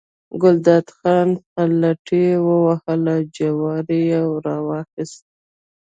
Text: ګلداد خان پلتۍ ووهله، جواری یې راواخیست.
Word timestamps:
ګلداد 0.41 0.87
خان 0.97 1.29
پلتۍ 1.53 2.25
ووهله، 2.47 3.15
جواری 3.35 4.01
یې 4.11 4.21
راواخیست. 4.45 5.23